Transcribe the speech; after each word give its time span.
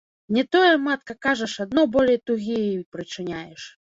Не 0.35 0.43
тое, 0.53 0.71
матка, 0.85 1.15
кажаш, 1.25 1.53
адно 1.65 1.83
болей 1.95 2.19
тугі 2.29 2.57
ёй 2.71 2.81
прычыняеш. 2.97 3.61